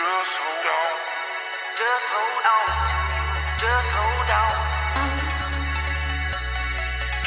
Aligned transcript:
Just 0.00 0.32
hold 0.40 0.66
on. 0.80 0.96
Just 1.76 2.08
hold 2.16 2.46
on. 2.56 2.68
Just 3.60 3.90
hold 3.92 4.30
on. 4.40 4.56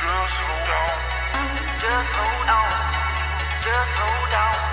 Just 0.02 0.38
hold 0.42 0.72
on. 0.82 0.98
Just 1.86 2.14
hold 2.18 2.50
on. 2.50 2.74
Just 3.62 3.94
hold 4.02 4.34
on. 4.34 4.73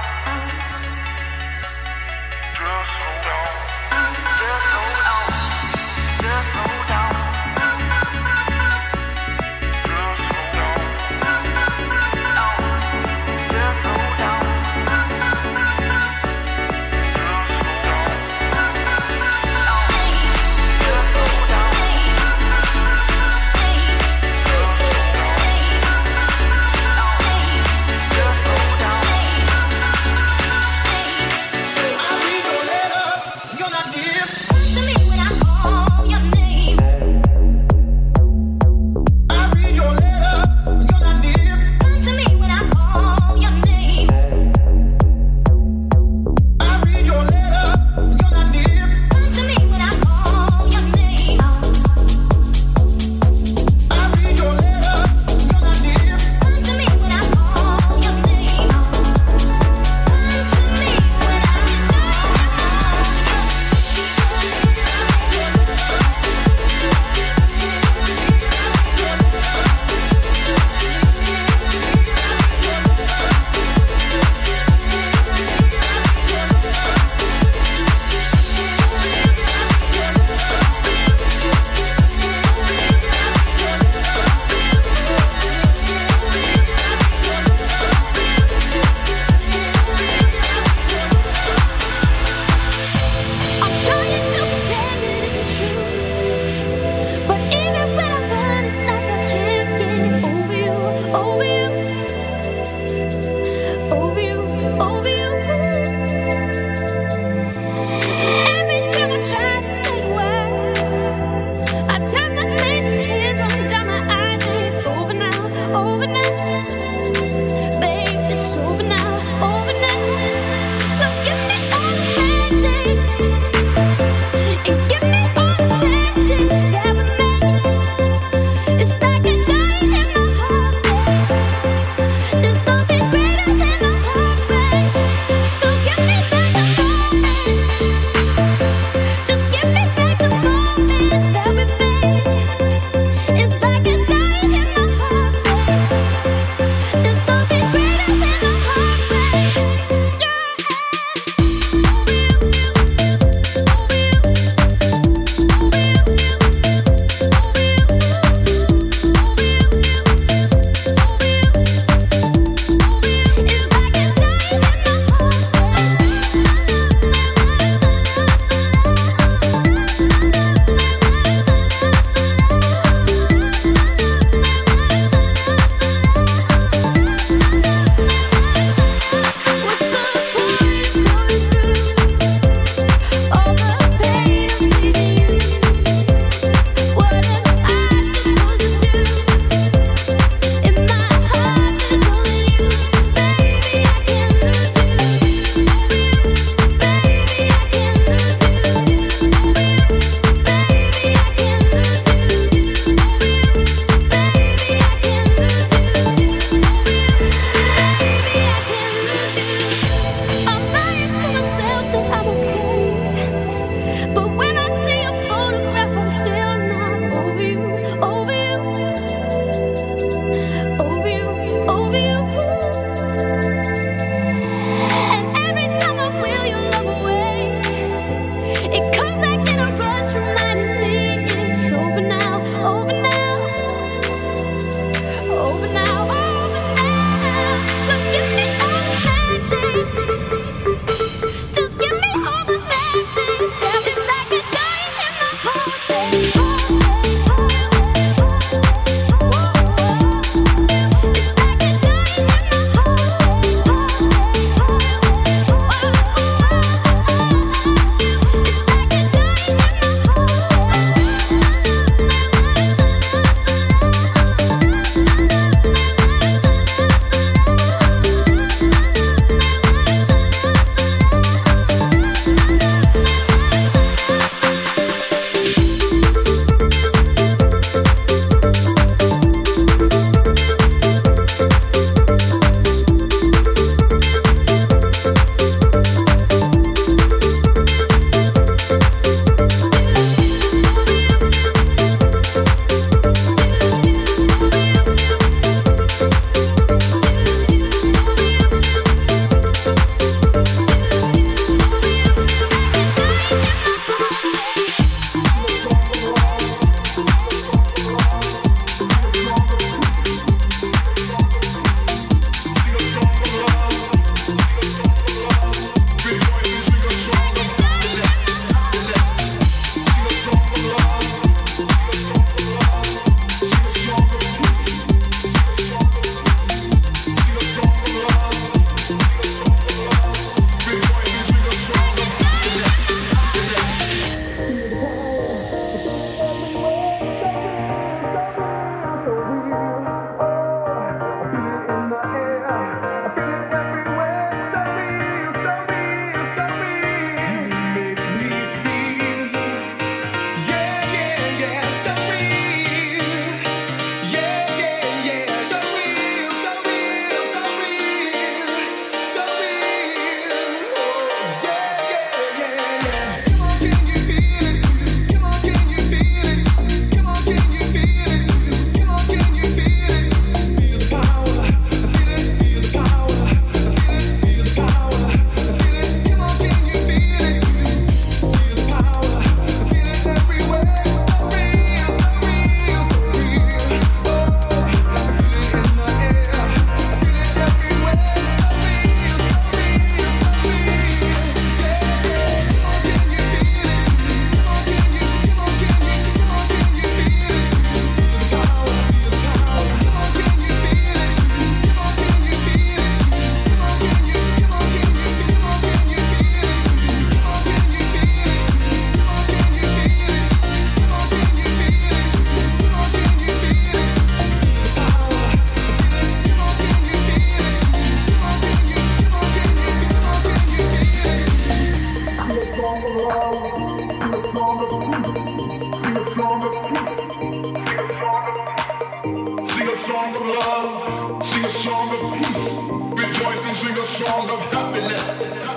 sing 430.50 431.44
a 431.44 431.50
song 431.50 431.90
of 431.94 432.00
peace. 432.14 432.58
Rejoice 433.06 433.46
and 433.46 433.56
sing 433.56 433.72
a 433.72 433.86
song 433.86 434.30
of 434.30 434.40
happiness. 434.52 435.49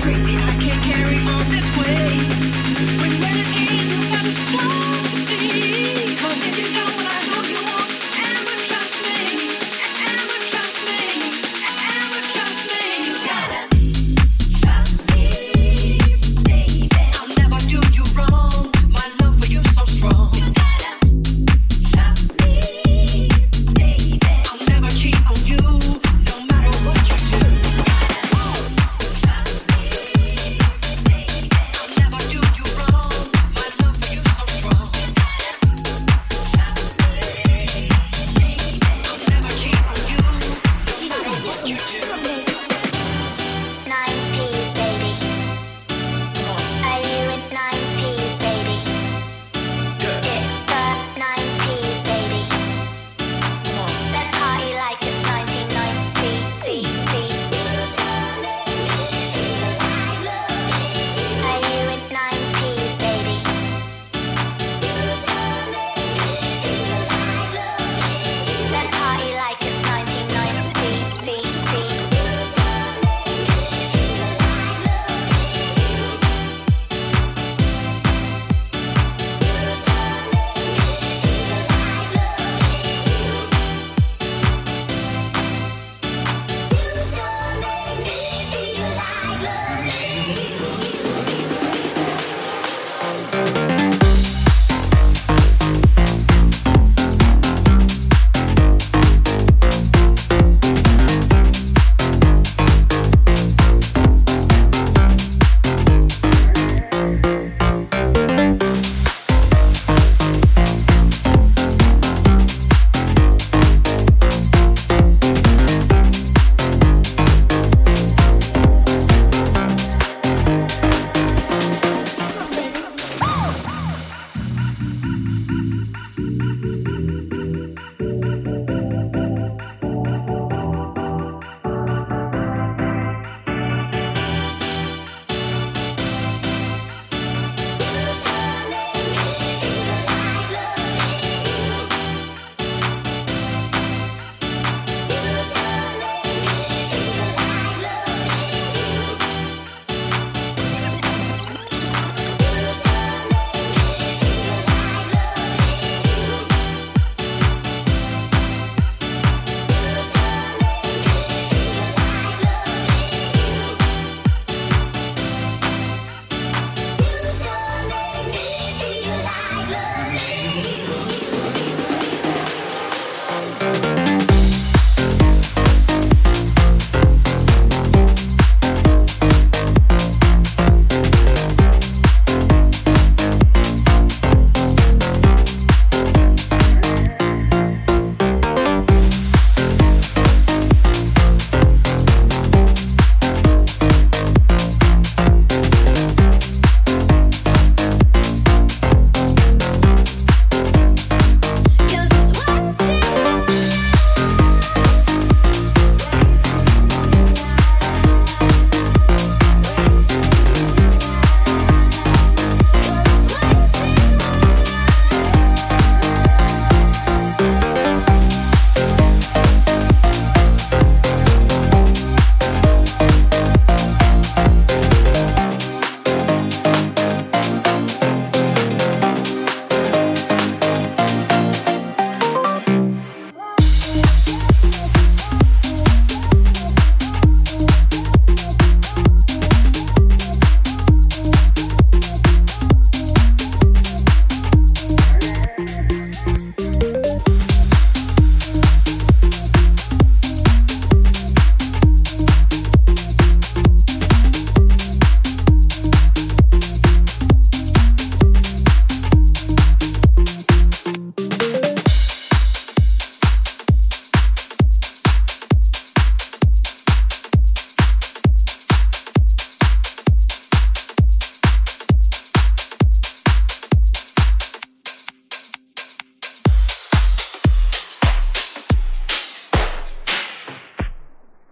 crazy, 0.00 0.36
I 0.36 0.56
can't 0.60 0.84
carry 0.84 1.18
on 1.34 1.50
this 1.50 1.70
way. 1.76 2.18
When 3.00 3.17